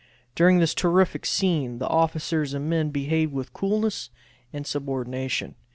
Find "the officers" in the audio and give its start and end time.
1.77-2.55